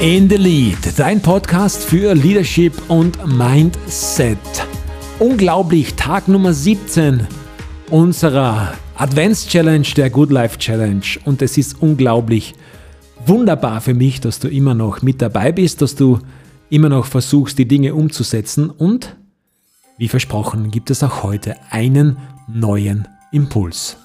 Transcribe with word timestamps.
In 0.00 0.30
the 0.30 0.36
Lead, 0.36 0.78
dein 0.96 1.20
Podcast 1.20 1.82
für 1.82 2.14
Leadership 2.14 2.72
und 2.88 3.18
Mindset. 3.26 4.38
Unglaublich, 5.18 5.94
Tag 5.94 6.28
Nummer 6.28 6.54
17 6.54 7.26
unserer 7.90 8.74
Advents-Challenge, 8.94 9.88
der 9.96 10.10
Good 10.10 10.30
Life 10.30 10.56
Challenge. 10.58 11.02
Und 11.24 11.42
es 11.42 11.58
ist 11.58 11.82
unglaublich 11.82 12.54
wunderbar 13.26 13.80
für 13.80 13.92
mich, 13.92 14.20
dass 14.20 14.38
du 14.38 14.46
immer 14.46 14.72
noch 14.72 15.02
mit 15.02 15.20
dabei 15.20 15.50
bist, 15.50 15.82
dass 15.82 15.96
du 15.96 16.20
immer 16.70 16.88
noch 16.88 17.06
versuchst, 17.06 17.58
die 17.58 17.66
Dinge 17.66 17.92
umzusetzen. 17.96 18.70
Und 18.70 19.16
wie 19.96 20.06
versprochen, 20.06 20.70
gibt 20.70 20.90
es 20.90 21.02
auch 21.02 21.24
heute 21.24 21.56
einen 21.70 22.18
neuen 22.46 23.08
Impuls. 23.32 23.96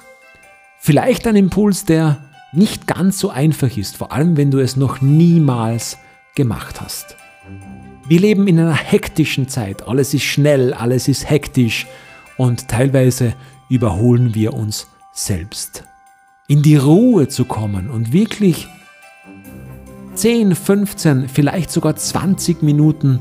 Vielleicht 0.79 1.27
ein 1.27 1.35
Impuls, 1.35 1.85
der 1.85 2.32
nicht 2.53 2.87
ganz 2.87 3.19
so 3.19 3.29
einfach 3.29 3.75
ist, 3.75 3.97
vor 3.97 4.11
allem 4.11 4.37
wenn 4.37 4.51
du 4.51 4.59
es 4.59 4.75
noch 4.75 5.01
niemals 5.01 5.97
gemacht 6.35 6.81
hast. 6.81 7.17
Wir 8.07 8.19
leben 8.19 8.47
in 8.47 8.59
einer 8.59 8.75
hektischen 8.75 9.47
Zeit. 9.47 9.87
Alles 9.87 10.13
ist 10.13 10.23
schnell, 10.23 10.73
alles 10.73 11.07
ist 11.07 11.29
hektisch 11.29 11.87
und 12.37 12.67
teilweise 12.67 13.33
überholen 13.69 14.35
wir 14.35 14.53
uns 14.53 14.87
selbst. 15.13 15.83
In 16.47 16.61
die 16.61 16.75
Ruhe 16.75 17.27
zu 17.27 17.45
kommen 17.45 17.89
und 17.89 18.13
wirklich 18.13 18.67
10, 20.13 20.53
15, 20.55 21.29
vielleicht 21.29 21.71
sogar 21.71 21.95
20 21.95 22.61
Minuten 22.61 23.19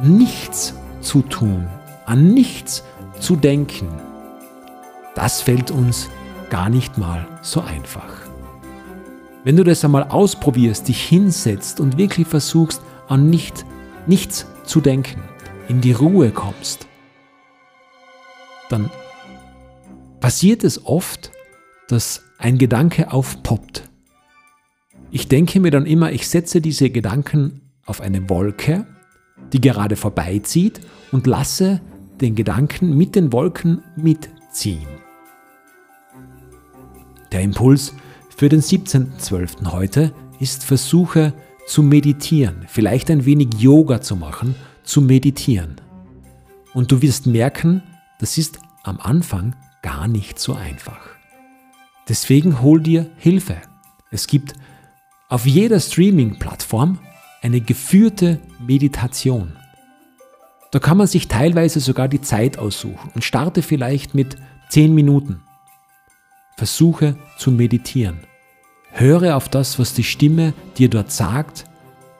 nichts 0.00 0.74
zu 1.00 1.22
tun, 1.22 1.66
an 2.06 2.32
nichts 2.32 2.84
zu 3.18 3.34
denken, 3.34 3.88
das 5.14 5.40
fällt 5.40 5.70
uns 5.70 6.10
gar 6.50 6.68
nicht 6.68 6.98
mal 6.98 7.26
so 7.42 7.60
einfach. 7.60 8.31
Wenn 9.44 9.56
du 9.56 9.64
das 9.64 9.84
einmal 9.84 10.04
ausprobierst, 10.04 10.86
dich 10.86 11.02
hinsetzt 11.02 11.80
und 11.80 11.98
wirklich 11.98 12.28
versuchst, 12.28 12.80
an 13.08 13.28
nicht, 13.28 13.64
nichts 14.06 14.46
zu 14.64 14.80
denken, 14.80 15.20
in 15.68 15.80
die 15.80 15.92
Ruhe 15.92 16.30
kommst, 16.30 16.86
dann 18.68 18.88
passiert 20.20 20.62
es 20.62 20.86
oft, 20.86 21.32
dass 21.88 22.22
ein 22.38 22.56
Gedanke 22.56 23.12
aufpoppt. 23.12 23.88
Ich 25.10 25.26
denke 25.26 25.58
mir 25.58 25.72
dann 25.72 25.86
immer, 25.86 26.12
ich 26.12 26.28
setze 26.28 26.60
diese 26.60 26.90
Gedanken 26.90 27.62
auf 27.84 28.00
eine 28.00 28.30
Wolke, 28.30 28.86
die 29.52 29.60
gerade 29.60 29.96
vorbeizieht 29.96 30.80
und 31.10 31.26
lasse 31.26 31.80
den 32.20 32.36
Gedanken 32.36 32.96
mit 32.96 33.16
den 33.16 33.32
Wolken 33.32 33.82
mitziehen. 33.96 34.86
Der 37.32 37.40
Impuls 37.40 37.92
für 38.42 38.48
den 38.48 38.60
17.12. 38.60 39.70
heute 39.70 40.12
ist 40.40 40.64
Versuche 40.64 41.32
zu 41.68 41.80
meditieren, 41.80 42.64
vielleicht 42.66 43.08
ein 43.08 43.24
wenig 43.24 43.54
Yoga 43.58 44.00
zu 44.00 44.16
machen, 44.16 44.56
zu 44.82 45.00
meditieren. 45.00 45.80
Und 46.74 46.90
du 46.90 47.02
wirst 47.02 47.28
merken, 47.28 47.84
das 48.18 48.38
ist 48.38 48.58
am 48.82 48.98
Anfang 48.98 49.54
gar 49.80 50.08
nicht 50.08 50.40
so 50.40 50.54
einfach. 50.54 50.98
Deswegen 52.08 52.60
hol 52.62 52.80
dir 52.80 53.08
Hilfe. 53.16 53.58
Es 54.10 54.26
gibt 54.26 54.54
auf 55.28 55.46
jeder 55.46 55.78
Streaming-Plattform 55.78 56.98
eine 57.42 57.60
geführte 57.60 58.40
Meditation. 58.58 59.52
Da 60.72 60.80
kann 60.80 60.96
man 60.96 61.06
sich 61.06 61.28
teilweise 61.28 61.78
sogar 61.78 62.08
die 62.08 62.22
Zeit 62.22 62.58
aussuchen 62.58 63.12
und 63.14 63.22
starte 63.22 63.62
vielleicht 63.62 64.16
mit 64.16 64.34
10 64.70 64.92
Minuten. 64.92 65.42
Versuche 66.56 67.14
zu 67.38 67.52
meditieren. 67.52 68.18
Höre 68.92 69.36
auf 69.36 69.48
das, 69.48 69.78
was 69.78 69.94
die 69.94 70.04
Stimme 70.04 70.52
dir 70.76 70.88
dort 70.88 71.10
sagt 71.10 71.64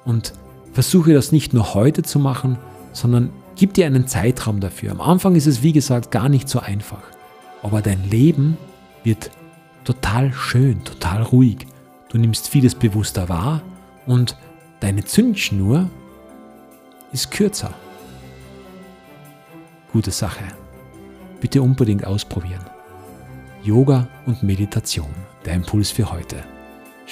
und 0.05 0.33
versuche 0.73 1.13
das 1.13 1.31
nicht 1.31 1.53
nur 1.53 1.75
heute 1.75 2.03
zu 2.03 2.19
machen, 2.19 2.59
sondern 2.93 3.31
gib 3.57 3.75
dir 3.75 3.87
einen 3.87 4.07
Zeitraum 4.07 4.61
dafür. 4.61 4.93
Am 4.93 5.01
Anfang 5.01 5.37
ist 5.37 5.47
es, 5.47 5.63
wie 5.63 5.73
gesagt, 5.73 6.11
gar 6.11 6.29
nicht 6.29 6.49
so 6.49 6.61
einfach. 6.61 7.03
Aber 7.63 7.83
dein 7.83 8.09
Leben 8.09 8.57
wird 9.05 9.31
total 9.85 10.33
schön, 10.33 10.83
total 10.83 11.23
ruhig. 11.23 11.67
Du 12.09 12.19
nimmst 12.19 12.49
vieles 12.49 12.75
bewusster 12.75 13.29
wahr 13.29 13.63
und 14.07 14.37
deine 14.81 15.05
Zündschnur 15.05 15.89
ist 17.13 17.31
kürzer. 17.31 17.75
Gute 19.93 20.11
Sache. 20.11 20.45
Bitte 21.41 21.61
unbedingt 21.61 22.07
ausprobieren. 22.07 22.65
Yoga 23.63 24.09
und 24.27 24.43
Meditation, 24.43 25.11
der 25.45 25.55
Impuls 25.55 25.91
für 25.91 26.11
heute. 26.11 26.37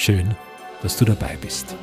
Schön, 0.03 0.35
dass 0.83 0.97
du 0.97 1.05
dabei 1.05 1.37
bist. 1.43 1.77